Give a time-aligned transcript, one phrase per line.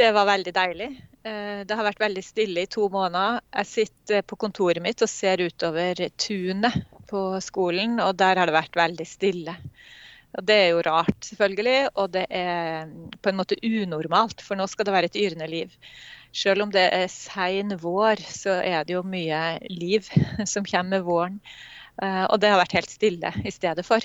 [0.00, 0.86] Det var veldig deilig.
[1.28, 3.42] Eh, det har vært veldig stille i to måneder.
[3.52, 6.78] Jeg sitter på kontoret mitt og ser utover tunet
[7.10, 9.58] på skolen, og der har det vært veldig stille.
[10.38, 12.88] Og Det er jo rart, selvfølgelig, og det er
[13.20, 15.76] på en måte unormalt, for nå skal det være et yrende liv.
[16.32, 20.08] Selv om det er sein vår, så er det jo mye liv
[20.52, 21.40] som kommer med våren.
[22.02, 24.04] Eh, og det har vært helt stille i stedet for.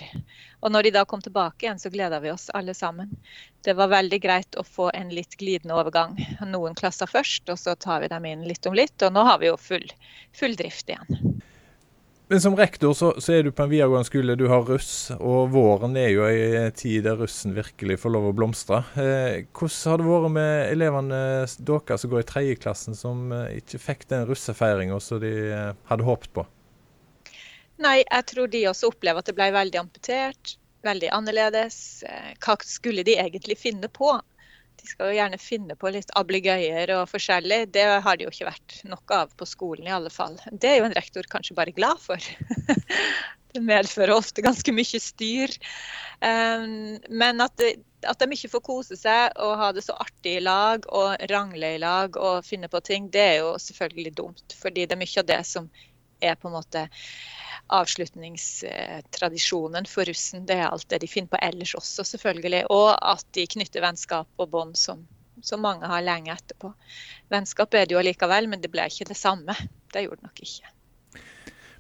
[0.62, 3.14] Og når de da kom tilbake igjen, så gleda vi oss alle sammen.
[3.64, 6.18] Det var veldig greit å få en litt glidende overgang.
[6.44, 8.98] Noen klasser først, og så tar vi dem inn litt om litt.
[9.06, 9.88] Og nå har vi jo full,
[10.36, 11.36] full drift igjen.
[12.28, 15.52] Men som rektor så, så, er du på en videregående skole, du har russ, og
[15.54, 18.80] våren er jo en tid der russen virkelig får lov å blomstre.
[18.98, 21.22] Eh, hvordan har det vært med elevene
[21.70, 26.10] deres som går i tredjeklassen, som eh, ikke fikk den russefeiringa som de eh, hadde
[26.10, 26.48] håpet på?
[27.82, 31.78] Nei, jeg tror de også opplever at det ble veldig amputert, veldig annerledes.
[32.08, 34.14] Eh, hva skulle de egentlig finne på?
[34.80, 37.66] De skal jo gjerne finne på litt ablegøyer og forskjellig.
[37.76, 40.38] Det har det jo ikke vært nok av på skolen i alle fall.
[40.52, 42.22] Det er jo en rektor kanskje bare glad for.
[43.56, 45.52] det medfører ofte ganske mye styr.
[46.22, 47.72] Men at, det,
[48.08, 51.76] at de ikke får kose seg og ha det så artig i lag og rangle
[51.76, 54.58] i lag og finne på ting, det er jo selvfølgelig dumt.
[54.62, 55.72] Fordi det er mye av det som
[56.24, 56.86] er på en måte
[57.74, 60.46] avslutningstradisjonen for russen.
[60.46, 62.64] Det er alt det de finner på ellers også, selvfølgelig.
[62.74, 65.00] Og at de knytter vennskap og bånd som,
[65.42, 66.68] som, mange har lenge etterpå.
[67.34, 69.54] Vennskap er det jo allikevel, men det ble ikke det samme.
[69.94, 70.68] Det gjorde det nok ikke.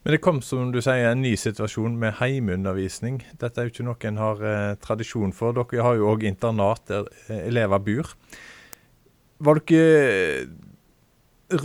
[0.06, 3.24] Men det kom som du sier, en ny situasjon med heimeundervisning.
[3.42, 5.50] Dette er jo ikke noe en har eh, tradisjon for.
[5.58, 8.06] Dere har jo òg internat der eh, elever bor.
[9.46, 10.46] Var dere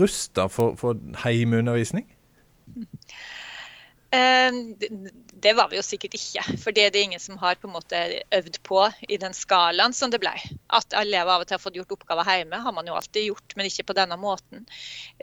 [0.00, 2.06] rusta for, for heimeundervisning?
[2.08, 2.16] Ehm,
[4.10, 7.76] det var vi jo sikkert ikke, for det er det ingen som har på en
[7.76, 8.00] måte
[8.34, 10.32] øvd på i den skalaen som det ble.
[10.74, 13.54] At elever av og til har fått gjort oppgaver hjemme, har man jo alltid gjort,
[13.54, 14.66] men ikke på denne måten.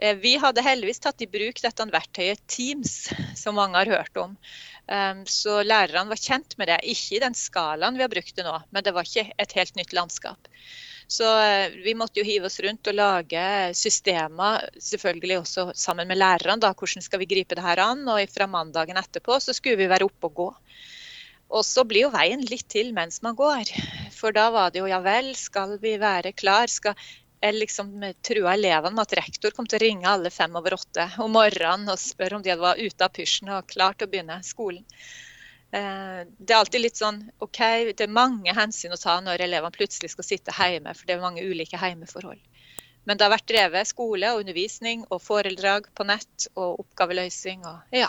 [0.00, 4.38] Eh, vi hadde heldigvis tatt i bruk dette verktøyet Teams, som mange har hørt om.
[4.88, 6.80] Ehm, så lærerne var kjent med det.
[6.88, 9.76] Ikke i den skalaen vi har brukt det nå, men det var ikke et helt
[9.76, 10.48] nytt landskap.
[11.08, 13.44] Så eh, vi måtte jo hive oss rundt og lage
[13.76, 16.60] systemer, selvfølgelig også sammen med lærerne.
[16.60, 18.04] da, Hvordan skal vi gripe det her an?
[18.12, 20.48] Og fra mandagen etterpå så skulle vi være oppe og gå.
[21.48, 23.72] Og så blir jo veien litt til mens man går.
[24.12, 26.68] For da var det jo ja vel, skal vi være klar?
[26.68, 26.98] Skal
[27.40, 31.06] jeg liksom trua elevene med at rektor kom til å ringe alle fem over åtte
[31.24, 34.40] om morgenen og spørre om de var ute av pysjen og klar til å begynne
[34.44, 34.84] skolen.
[35.70, 37.60] Eh, det er alltid litt sånn OK,
[37.92, 41.24] det er mange hensyn å ta når elevene plutselig skal sitte hjemme, for det er
[41.24, 42.40] mange ulike hjemmeforhold.
[43.08, 47.96] Men det har vært drevet skole og undervisning og foredrag på nett og oppgaveløsning og
[47.96, 48.08] ja.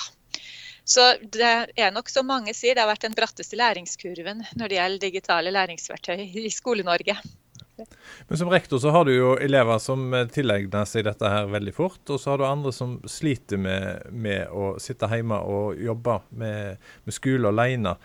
[0.89, 4.79] Så det er nok som mange sier, det har vært den bratteste læringskurven når det
[4.79, 7.15] gjelder digitale læringsverktøy i Skole-Norge.
[8.27, 12.01] Men som rektor så har du jo elever som tilegner seg dette her veldig fort,
[12.09, 16.89] og så har du andre som sliter med, med å sitte hjemme og jobbe med,
[17.05, 17.95] med skole alene.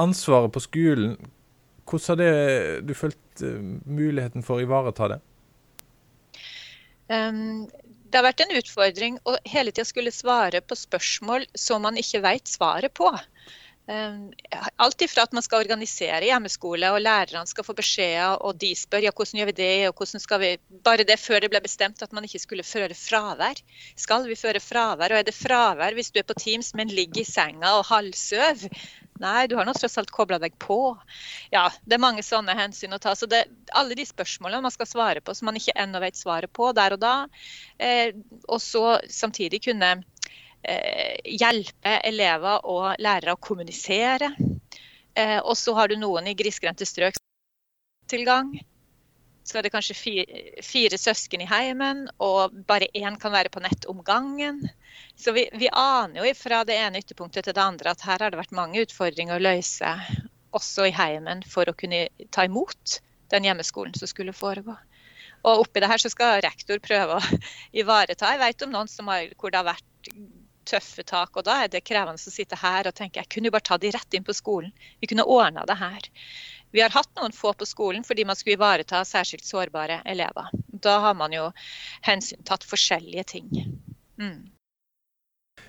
[0.00, 1.16] Ansvaret på skolen,
[1.86, 5.20] hvordan har det, du følt uh, muligheten for å ivareta det?
[7.06, 7.68] Um,
[8.10, 12.22] det har vært en utfordring å hele tida skulle svare på spørsmål som man ikke
[12.24, 13.10] vet svaret på.
[13.86, 14.32] Ehm,
[14.82, 19.04] alt ifra at man skal organisere hjemmeskole, og lærerne skal få beskjeder, og de spør
[19.04, 20.50] ja, hvordan gjør vi det, og hvordan skal vi
[20.86, 23.62] Bare det før det ble bestemt at man ikke skulle føre fravær.
[23.98, 27.22] Skal vi føre fravær, og er det fravær hvis du er på Teams, men ligger
[27.22, 28.66] i senga og halvsøv?
[29.22, 30.96] Nei, du har nå tross alt kobla deg på.
[31.54, 33.14] Ja, det er mange sånne hensyn å ta.
[33.16, 36.52] Så det, alle de spørsmålene man skal svare på som man ikke ennå vet svaret
[36.52, 37.14] på der og da,
[37.78, 38.12] eh,
[38.44, 39.94] og så samtidig kunne
[40.64, 44.32] hjelpe elever og lærere å kommunisere.
[45.16, 47.16] Eh, og så har du noen i grisgrendte strøk
[48.10, 48.52] tilgang.
[49.46, 53.62] Så er det kanskje fire, fire, søsken i heimen, og bare én kan være på
[53.62, 54.60] nett om gangen.
[55.16, 58.34] Så vi, vi, aner jo fra det ene ytterpunktet til det andre at her har
[58.34, 59.94] det vært mange utfordringer å løse,
[60.56, 62.98] også i heimen, for å kunne ta imot
[63.32, 64.74] den hjemmeskolen som skulle foregå.
[65.46, 67.40] Og oppi det her så skal rektor prøve å
[67.80, 68.34] ivareta.
[68.34, 69.86] Jeg vet om noen har, hvor det har vært
[70.66, 71.36] tøffe tak.
[71.36, 73.78] Og da er det krevende å sitte her og tenke jeg kunne jo bare ta
[73.80, 74.74] de rett inn på skolen.
[75.00, 76.10] Vi kunne ordna det her.
[76.74, 80.50] Vi har hatt noen få på skolen fordi man skulle ivareta særskilt sårbare elever.
[80.66, 81.48] Da har man jo
[82.04, 83.48] hensyntatt forskjellige ting.
[84.20, 84.52] Mm.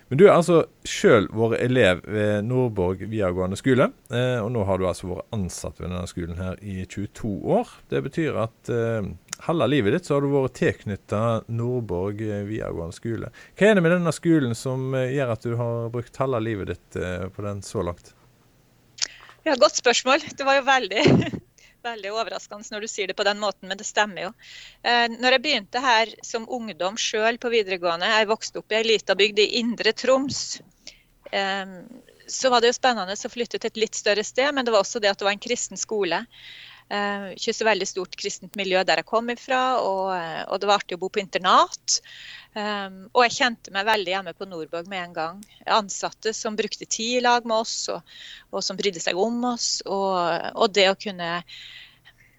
[0.07, 4.79] Men du er altså sjøl vår elev ved Nordborg videregående skole, eh, og nå har
[4.79, 7.73] du altså vært ansatt ved denne skolen her i 22 år.
[7.91, 12.95] Det betyr at eh, halve livet ditt så har du vært tilknytta Nordborg eh, videregående
[12.95, 13.31] skole.
[13.57, 16.71] Hva er det med denne skolen som eh, gjør at du har brukt halve livet
[16.73, 18.13] ditt eh, på den så langt?
[19.45, 20.25] Ja, Godt spørsmål.
[20.35, 21.03] Det var jo veldig,
[21.89, 24.31] veldig overraskende når du sier det på den måten, men det stemmer jo.
[24.83, 29.15] Når jeg begynte her som ungdom sjøl på videregående, jeg vokste opp i ei lita
[29.15, 30.41] bygd i Indre Troms.
[32.27, 34.83] Så var det jo spennende å flytte til et litt større sted, men det var
[34.83, 36.25] også det at det var en kristen skole.
[36.87, 40.11] Uh, ikke så veldig stort kristent miljø der jeg kom ifra, og,
[40.47, 41.97] og det var artig å bo på internat.
[42.57, 45.41] Um, og jeg kjente meg veldig hjemme på Nordborg med en gang.
[45.69, 48.15] Ansatte som brukte tid i lag med oss, og,
[48.49, 49.67] og som brydde seg om oss.
[49.85, 50.15] Og,
[50.55, 51.29] og, det å kunne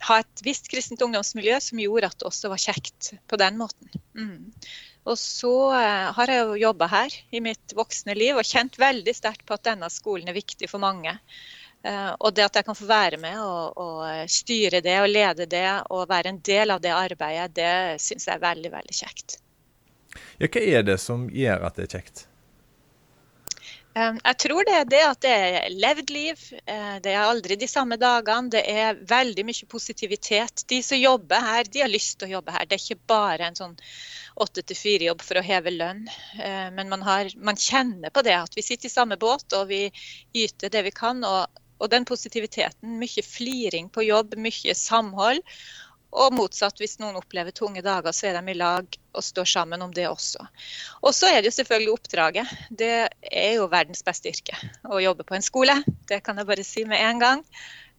[0.09, 3.93] ha et visst kristent ungdomsmiljø som gjorde at det også var kjekt på den måten.
[4.19, 4.51] Mm.
[5.09, 9.15] Og så uh, har jeg jo jobba her i mitt voksne liv og kjent veldig
[9.15, 11.15] sterkt på at denne skolen er viktig for mange.
[11.87, 15.47] Uh, og det at jeg kan få være med og, og, styre det og lede
[15.47, 19.39] det og være en del av det arbeidet, det syns jeg er veldig, veldig kjekt.
[20.43, 22.25] Ja, hva er det som gjør at det er kjekt?
[23.99, 26.43] Um, jeg tror det er det at det er levd liv.
[26.71, 28.53] Eh, det er aldri de samme dagene.
[28.53, 30.63] Det er veldig mye positivitet.
[30.71, 32.67] De som jobber her, de har lyst til å jobbe her.
[32.69, 33.75] Det er ikke bare en sånn
[34.39, 36.05] åtte til fire-jobb for å heve lønn.
[36.37, 39.67] Eh, men man, har, man, kjenner på det at vi sitter i samme båt og
[39.73, 39.89] vi
[40.37, 41.25] yter det vi kan.
[41.27, 45.43] Og, og den positiviteten, mye fliring på jobb, mye samhold.
[46.09, 49.83] Og motsatt, hvis noen opplever tunge dager, så er de i lag og står sammen
[49.85, 50.41] om det også.
[51.03, 52.55] Og så er det jo selvfølgelig oppdraget.
[52.71, 54.57] Det er jo verdens beste yrke
[54.89, 55.77] å jobbe på en skole.
[56.09, 57.45] Det kan jeg bare si med en gang.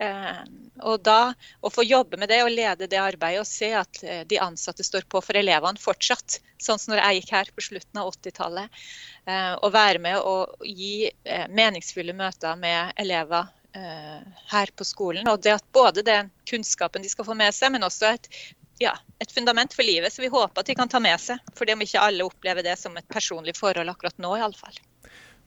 [0.02, 0.42] Eh,
[0.90, 4.24] og da å få jobbe med det og lede det arbeidet og se at eh,
[4.26, 8.02] de ansatte står på for elevene fortsatt, sånn som når jeg gikk her på slutten
[8.02, 8.82] av 80-tallet.
[9.62, 11.12] å være med og gi
[11.54, 15.28] meningsfulle møter med elever Eh, her på skolen.
[15.30, 18.30] Og det at både den kunnskapen de skal få med seg, men også et,
[18.82, 20.14] ja, et fundament for livet.
[20.14, 21.42] Så vi håper at de kan ta med seg.
[21.58, 24.80] Fordi om ikke alle opplever det som et personlig forhold akkurat nå, iallfall.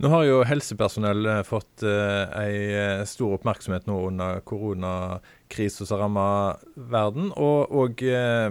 [0.02, 6.62] Nå har jo helsepersonell eh, fått uh, ei stor oppmerksomhet nå under koronakrisen som rammer
[6.74, 7.28] verden.
[7.36, 8.50] Og, og uh,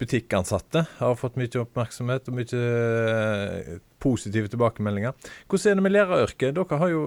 [0.00, 5.16] butikkansatte har fått mye oppmerksomhet og mye uh, positive tilbakemeldinger.
[5.50, 6.56] Hvordan er det med læreryrket?
[6.56, 7.02] Dere har jo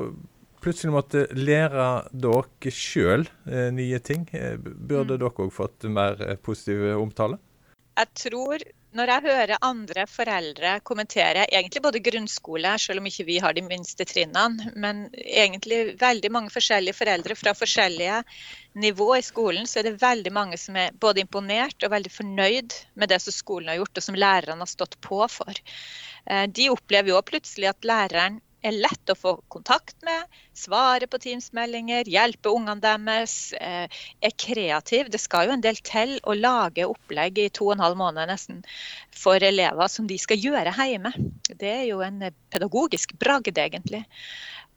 [0.63, 4.27] plutselig måtte lære dere sjøl eh, nye ting.
[4.33, 5.21] Eh, burde mm.
[5.21, 7.39] dere òg fått mer eh, positiv omtale?
[7.99, 8.63] Jeg tror
[8.95, 13.61] når jeg hører andre foreldre kommentere egentlig både grunnskole, selv om ikke vi har de
[13.61, 18.23] minste trinnene, men egentlig veldig mange forskjellige foreldre fra forskjellige
[18.81, 22.79] nivå i skolen, så er det veldig mange som er både imponert og veldig fornøyd
[22.97, 25.61] med det som skolen har gjort, og som lærerne har stått på for.
[26.49, 30.27] De opplever jo plutselig at læreren er lett å få kontakt med,
[30.57, 33.87] svare på Teams-meldinger, hjelpe ungene deres, eh,
[34.21, 35.09] er kreativ.
[35.11, 38.31] Det skal jo en del til å lage opplegg i to og en halv måned
[38.31, 38.63] nesten
[39.15, 41.13] for elever som de skal gjøre hjemme.
[41.55, 44.05] Det er jo en pedagogisk bragd, egentlig.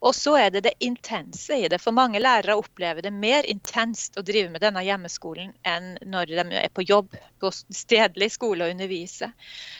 [0.02, 1.78] Og så er det det intense i det.
[1.82, 6.58] For mange lærere opplever det mer intenst å drive med denne hjemmeskolen enn når de
[6.58, 9.30] er på jobb på stedlig skole og undervise.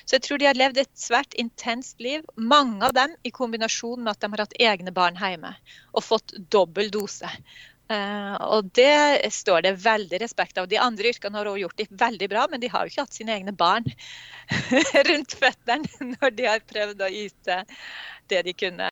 [0.07, 2.23] Så jeg tror de har levd et svært intenst liv.
[2.37, 5.57] Mange av dem i kombinasjon med at de har hatt egne barn hjemme
[5.91, 7.31] og fått dobbel dose.
[7.91, 10.71] Uh, og det står det veldig respekt av.
[10.71, 13.19] De andre yrkene har også gjort det veldig bra, men de har jo ikke hatt
[13.19, 13.91] sine egne barn
[15.11, 17.63] rundt føttene når de har prøvd å yte
[18.33, 18.92] det de kunne.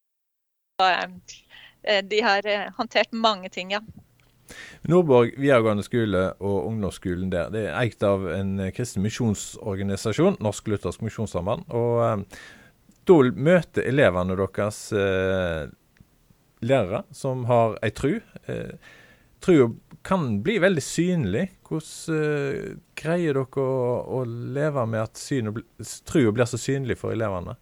[0.80, 3.82] Eh, de har eh, håndtert mange ting, ja.
[4.90, 11.04] Nordborg videregående skole og ungdomsskolen der, det er eid av en kristen misjonsorganisasjon, Norsk Luthersk
[11.06, 11.68] Misjonssamband.
[11.70, 12.40] Og eh,
[13.10, 13.18] da
[13.50, 15.68] møter elevene deres eh,
[16.66, 18.18] lærere som har ei tru.
[18.46, 18.96] Eh,
[19.40, 19.70] Trua
[20.02, 21.46] kan bli veldig synlig.
[21.64, 23.80] Hvordan eh, greier dere å,
[24.18, 25.22] å, leve med at
[26.08, 27.56] trua blir så synlig for elevene?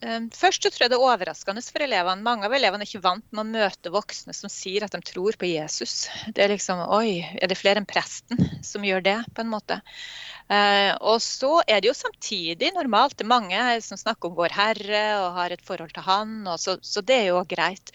[0.00, 2.24] Ehm, først så tror jeg det er overraskende for elevene.
[2.24, 5.36] Mange av elevene er ikke vant med å møte voksne som sier at de tror
[5.40, 6.06] på Jesus.
[6.32, 9.80] Det er liksom Oi, er det flere enn presten som gjør det, på en måte?
[10.50, 13.18] Uh, og så er det jo samtidig normalt.
[13.18, 16.78] Det er mange som snakker om Vår Herre og har et forhold til Han, så,
[16.82, 17.92] så, det er jo greit.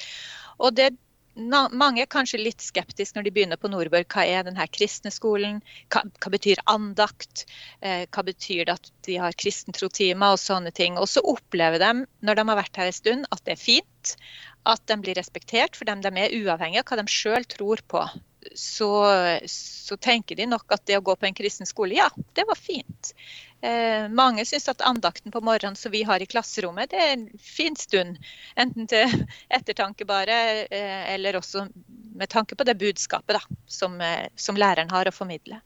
[0.61, 0.93] Og det
[1.35, 4.07] mange er kanskje litt skeptiske når de begynner på Nordborg.
[4.11, 5.61] Hva er denne kristne skolen?
[5.91, 7.45] Hva, hva betyr andakt?
[7.81, 10.99] Eh, hva betyr det at de har kristentrotimer og sånne ting?
[11.01, 14.15] Og så opplever de når de har vært her en stund, at det er fint.
[14.65, 18.05] At de blir respektert for dem de er, uavhengig av hva de sjøl tror på.
[18.53, 18.89] Så,
[19.49, 22.59] så, tenker de nok at det å gå på en kristen skole, ja, det var
[22.59, 23.13] fint.
[23.65, 27.25] Eh, mange syns at andakten på morgenen som vi har i klasserommet, det er en
[27.41, 28.19] fin stund.
[28.55, 30.37] Enten til ettertanke bare,
[30.69, 31.65] eh, eller også
[32.15, 35.59] med tanke på det budskapet da, som, eh, som, læreren har å formidle.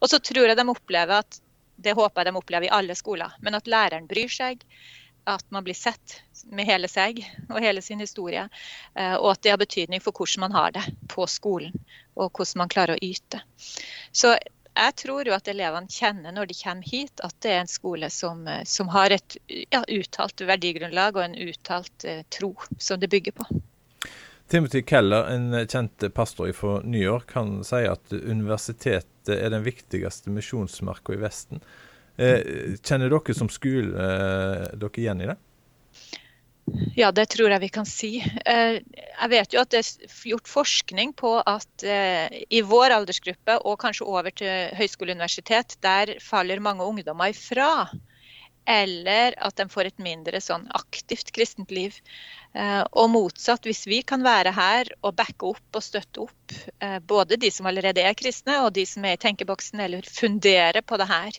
[0.00, 1.40] Og så tror jeg de opplever at,
[1.76, 4.62] det håper jeg de opplever i alle skoler, men at læreren bryr seg.
[5.26, 6.20] At man blir sett
[6.54, 7.18] med hele seg
[7.48, 8.46] og hele sin historie.
[8.94, 11.74] Eh, og at det har betydning for hvordan man har det på skolen,
[12.14, 13.42] og hvordan man klarer å yte.
[14.12, 14.36] Så
[14.76, 18.10] jeg tror jo at elevene kjenner når de kommer hit, at det er en skole
[18.12, 23.10] som, eh, som har et ja, uttalt verdigrunnlag og en uttalt eh, tro som det
[23.12, 23.48] bygger på.
[24.46, 30.30] Timothy Keller, en kjent pastor fra New York, han sier at universitetet er den viktigste
[30.30, 31.64] misjonsmarka i Vesten.
[32.16, 35.36] Eh, kjenner dere som skole eh, dere igjen i det?
[36.96, 38.10] Ja, det tror jeg vi kan si.
[38.24, 43.78] Eh, jeg vet jo at det er gjort forskning på at i vår aldersgruppe og
[43.84, 47.88] kanskje over til høyskole og universitet, der faller mange ungdommer ifra.
[48.66, 51.94] Eller at de får et mindre sånn aktivt kristent liv.
[52.98, 56.56] Og motsatt, hvis vi kan være her og backe opp og støtte opp
[57.06, 60.98] både de som allerede er kristne og de som er i tenkeboksen, eller fundere på
[60.98, 61.38] det her,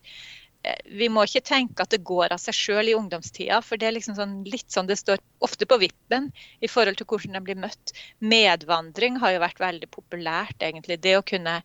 [1.00, 3.60] vi må ikke tenke at det går av seg sjøl i ungdomstida.
[3.66, 6.30] For det er liksom sånn, litt sånn det står ofte på vippen
[6.64, 7.94] i forhold til hvordan de blir møtt.
[8.20, 11.00] Medvandring har jo vært veldig populært, egentlig.
[11.04, 11.60] Det å kunne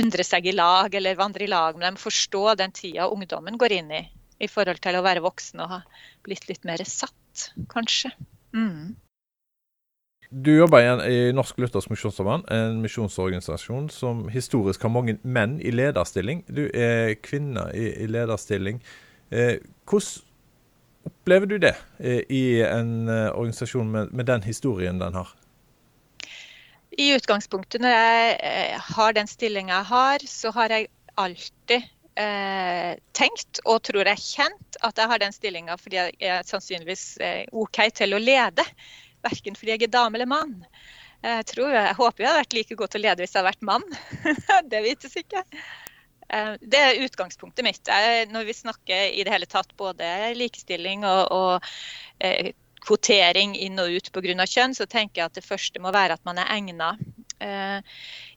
[0.00, 2.00] undre seg i lag eller vandre i lag med dem.
[2.00, 4.04] Forstå den tida ungdommen går inn i
[4.42, 5.80] i forhold til å være voksen og ha
[6.26, 8.10] blitt litt mer satt, kanskje.
[8.54, 8.94] Mm.
[10.36, 16.40] Du jobber i Norsk Luthers Misjonsforbund, en misjonsorganisasjon som historisk har mange menn i lederstilling.
[16.50, 18.80] Du er kvinne i, i lederstilling.
[19.30, 20.24] Eh, hvordan
[21.06, 25.30] opplever du det eh, i en eh, organisasjon med, med, den historien den har?
[26.98, 31.86] I utgangspunktet når jeg eh, har den stillinga jeg har, så har jeg alltid
[32.18, 37.06] eh, tenkt og tror jeg kjent at jeg har den stillinga fordi jeg er sannsynligvis
[37.22, 38.66] eh, OK til å lede
[39.24, 40.58] verken fordi jeg er dame eller mann.
[41.24, 43.52] Jeg, tror, jeg håper jeg hadde vært like god til å lede hvis jeg hadde
[43.52, 43.84] vært mann.
[44.72, 45.44] det vites ikke.
[46.28, 47.94] Eh, det er utgangspunktet mitt.
[48.32, 51.72] Når vi snakker i det hele tatt både likestilling og, og
[52.24, 52.52] eh,
[52.84, 54.46] kvotering inn og ut pga.
[54.46, 57.00] kjønn, så tenker jeg at det første må være at man er egnet.
[57.40, 57.80] Eh,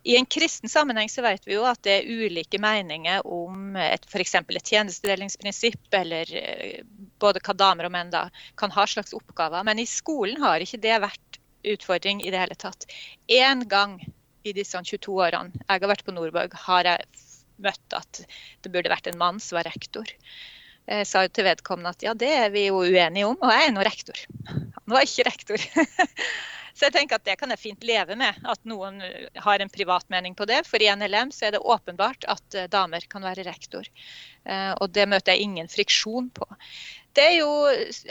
[0.08, 4.36] I en kristen sammenheng så vet vi jo at det er ulike meninger om f.eks.
[4.40, 6.32] et tjenestedelingsprinsipp, eller
[7.22, 8.28] både hva damer og menn da
[8.60, 9.66] kan ha slags oppgaver.
[9.68, 12.88] Men i skolen har ikke det vært utfordring i det hele tatt.
[13.28, 14.00] Én gang
[14.48, 17.26] i disse 22 årene jeg har vært på Nordborg, har jeg
[17.64, 18.22] møtt at
[18.64, 20.08] det burde vært en mann som var rektor.
[20.88, 23.74] Jeg sa til vedkommende at ja, det er vi jo uenige om, og jeg er
[23.76, 24.22] nå rektor.
[24.48, 25.66] Han var ikke rektor.
[26.78, 29.00] Så jeg tenker at det kan jeg fint leve med, at noen
[29.42, 30.60] har en privat mening på det.
[30.68, 33.88] For i NLM så er det åpenbart at eh, damer kan være rektor.
[34.46, 36.46] Eh, og det møter jeg ingen friksjon på.
[37.18, 37.50] Det er jo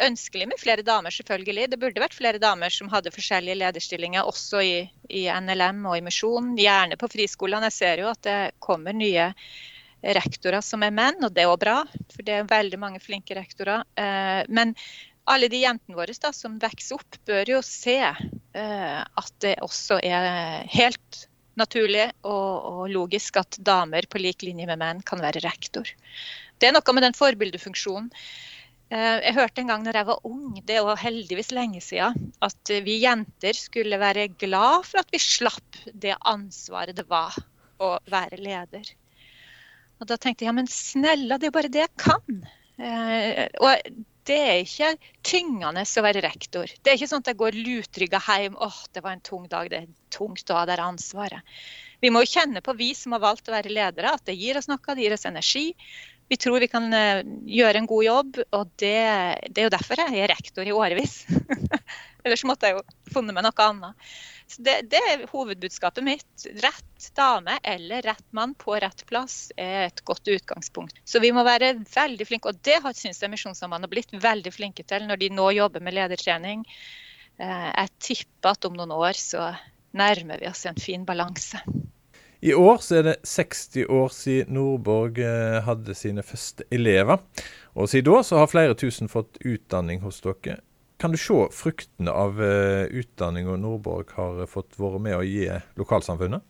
[0.02, 1.68] ønskelig med flere damer, selvfølgelig.
[1.70, 4.76] Det burde vært flere damer som hadde forskjellige lederstillinger, også i,
[5.14, 6.56] i NLM og i Misjon.
[6.58, 7.70] Gjerne på friskolene.
[7.70, 9.30] Jeg ser jo at det kommer nye
[10.02, 11.84] rektorer som er menn, og det er òg bra.
[12.16, 13.86] For det er veldig mange flinke rektorer.
[13.94, 14.74] Eh, men
[15.26, 18.20] alle de jentene våre da, som vokser opp, bør jo se eh,
[18.56, 21.26] at det også er helt
[21.60, 25.88] naturlig og, og, logisk at damer på lik linje med menn kan være rektor.
[26.60, 28.10] Det er noe med den forbildefunksjonen.
[28.86, 32.74] Eh, jeg hørte en gang når jeg var ung, det var heldigvis lenge siden, at
[32.86, 37.34] vi jenter skulle være glad for at vi slapp det ansvaret det var
[37.82, 38.92] å være leder.
[40.00, 42.44] Og da tenkte jeg ja, men snella, det er jo bare det jeg kan.
[42.76, 43.88] Eh, og
[44.26, 44.92] det er ikke
[45.26, 46.70] tyngende å være rektor.
[46.82, 49.70] Det er ikke sånn at jeg går lutrygga hjem åh, det var en tung dag,
[49.70, 51.56] det er tungt å ha det ansvaret.
[52.02, 54.68] Vi må kjenne på, vi som har valgt å være ledere, at det gir oss
[54.68, 55.70] noe, det gir oss energi
[56.28, 58.96] vi tror vi kan eh, gjøre en god jobb, og det,
[59.46, 61.20] det er jo derfor jeg er rektor i årevis.
[62.26, 64.08] Ellers måtte jeg jo funnet meg noe annet.
[64.46, 66.44] Det, det, er hovedbudskapet mitt.
[66.62, 71.00] Rett dame eller rett mann på rett plass er et godt utgangspunkt.
[71.04, 74.86] Så vi må være veldig flinke, og det syns jeg Misjonssambandet har blitt veldig flinke
[74.86, 76.62] til når de nå jobber med ledertrening.
[77.42, 79.50] Eh, jeg tipper at om noen år så
[79.96, 81.60] nærmer vi oss en fin balanse.
[82.40, 87.18] I år så er det 60 år siden Nordborg eh, hadde sine første elever.
[87.74, 90.60] Og siden da så har flere tusen fått utdanning hos dere.
[90.96, 95.48] Kan du se fruktene av utdanninga utdanning og Nordborg har fått vært med å gi
[95.76, 96.44] lokalsamfunnet?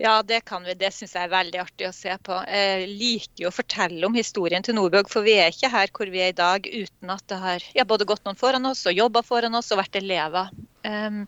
[0.00, 0.72] Ja, det kan vi.
[0.80, 2.36] Det syns jeg er veldig artig å se på.
[2.48, 6.08] Jeg liker jo å fortelle om historien til Nordborg, for vi er ikke her hvor
[6.08, 8.96] vi er i dag uten at det har ja, både gått noen foran oss og
[8.96, 10.48] jobba foran oss og vært elever.
[10.88, 11.26] Um,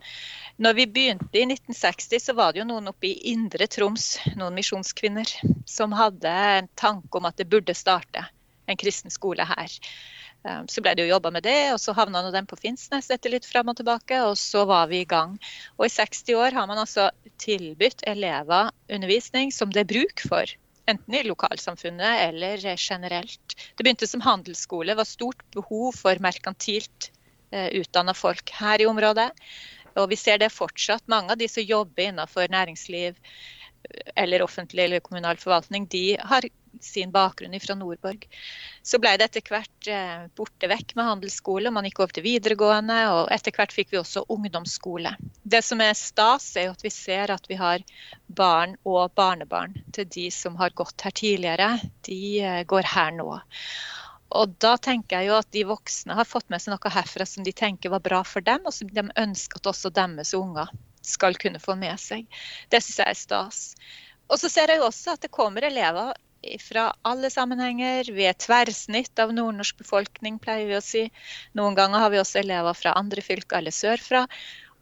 [0.57, 4.57] når vi begynte i 1960, så var det jo noen oppe i Indre Troms, noen
[4.57, 5.29] misjonskvinner,
[5.69, 8.25] som hadde en tanke om at det burde starte
[8.65, 9.77] en kristen skole her.
[10.43, 13.31] Um, så ble det jo jobba med det, og så havna den på Finnsnes etter
[13.31, 15.37] litt fram og tilbake, og så var vi i gang.
[15.77, 17.07] Og i 60 år har man altså
[17.39, 20.51] tilbudt elever undervisning som det er bruk for
[20.91, 23.55] enten i lokalsamfunnet eller generelt.
[23.55, 27.11] Det begynte som handelsskole, var stort behov for merkantilt
[27.55, 29.29] eh, utdanna folk her i området.
[29.95, 31.05] Og vi ser det fortsatt.
[31.07, 33.15] Mange av de som jobber innenfor næringsliv
[34.15, 36.47] eller offentlig eller kommunal forvaltning, de har
[36.85, 38.27] sin bakgrunn fra Nordborg.
[38.83, 42.99] Så ble det etter hvert eh, borte vekk med handelsskole, man gikk over til videregående,
[43.13, 45.15] og etter hvert fikk vi også ungdomsskole.
[45.43, 47.83] Det som er stas, er jo at vi ser at vi har
[48.27, 51.73] barn og barnebarn til de som har gått her tidligere.
[52.07, 53.29] De eh, går her nå.
[54.33, 57.45] Og da tenker jeg jo at de voksne har fått med seg noe herfra som
[57.45, 60.71] de tenker var bra for dem, og som de ønsker at også deres unger
[61.05, 62.25] skal kunne få med seg.
[62.71, 63.61] Det syns jeg er stas.
[64.31, 66.13] Og så ser jeg jo også at det kommer elever
[66.61, 68.09] fra alle sammenhenger.
[68.13, 71.05] Vi er tverrsnitt av nordnorsk befolkning, pleier vi å si.
[71.57, 74.25] Noen ganger har vi også elever fra andre fylker eller sørfra.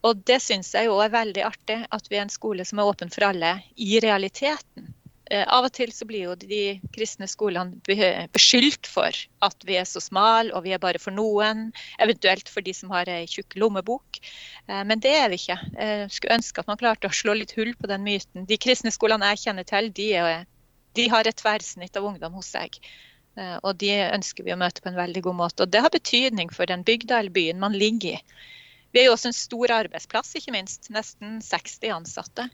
[0.08, 2.90] Og det syns jeg jo er veldig artig, at vi er en skole som er
[2.90, 4.90] åpen for alle i realiteten.
[5.32, 7.80] Eh, av og til så blir jo de kristne skolene
[8.34, 9.16] beskyldt for
[9.46, 11.70] at vi er så smale og vi er bare for noen,
[12.04, 14.20] eventuelt for de som har ei tjukk lommebok.
[14.68, 15.60] Eh, men det er vi ikke.
[15.78, 18.50] Jeg skulle ønske at man klarte å slå litt hull på den myten.
[18.50, 20.44] De kristne skolene jeg kjenner til, de, er,
[20.98, 22.80] de har et tverrsnitt av ungdom hos seg.
[23.40, 25.64] Eh, og de ønsker vi å møte på en veldig god måte.
[25.64, 28.42] Og det har betydning for den bygda eller byen man ligger i.
[28.92, 30.90] Vi er jo også en stor arbeidsplass, ikke minst.
[30.92, 32.50] Nesten 60 ansatte.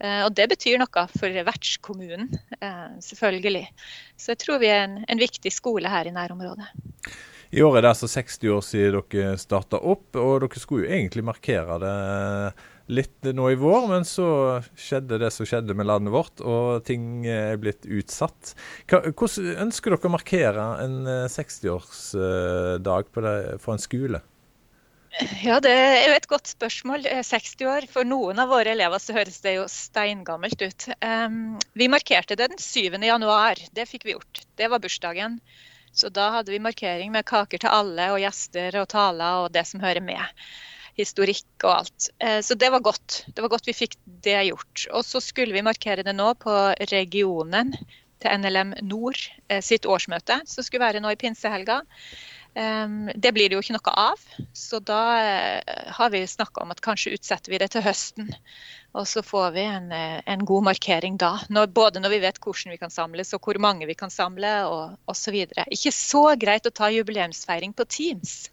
[0.00, 2.30] Eh, og det betyr noe for vertskommunen,
[2.60, 3.66] eh, selvfølgelig.
[4.16, 6.70] Så jeg tror vi er en, en viktig skole her i nærområdet.
[7.52, 10.94] I år er det altså 60 år siden dere starta opp, og dere skulle jo
[10.96, 11.96] egentlig markere det
[12.90, 14.26] litt nå i vår, men så
[14.78, 18.54] skjedde det som skjedde med landet vårt, og ting er blitt utsatt.
[18.90, 20.98] Hvordan ønsker dere å markere en
[21.30, 24.22] 60-årsdag eh, for en skole?
[25.44, 27.04] Ja, Det er jo et godt spørsmål.
[27.04, 27.86] 60 år.
[27.92, 30.88] For noen av våre elever så høres det jo steingammelt ut.
[31.04, 32.96] Um, vi markerte det den 7.
[32.96, 33.60] januar.
[33.76, 34.46] Det fikk vi gjort.
[34.56, 35.36] Det var bursdagen.
[35.92, 39.66] Så da hadde vi markering med kaker til alle og gjester og taler og det
[39.68, 40.24] som hører med.
[40.98, 42.10] Historikk og alt.
[42.22, 43.22] Uh, så det var godt.
[43.32, 43.96] Det var godt vi fikk
[44.26, 44.86] det gjort.
[44.92, 46.56] Og så skulle vi markere det nå på
[46.92, 47.74] regionen
[48.22, 49.18] til NLM Nord
[49.50, 51.82] uh, sitt årsmøte, som skulle være nå i pinsehelga.
[52.52, 56.82] Det blir det jo ikke noe av, så da eh, har vi snakka om at
[56.84, 58.28] kanskje utsetter vi det til høsten.
[58.92, 62.40] Og så får vi en, eh, en god markering da, når, både når vi vet
[62.44, 65.38] hvordan vi kan samles og hvor mange vi kan samle og osv.
[65.72, 68.50] Ikke så greit å ta jubileumsfeiring på Teams.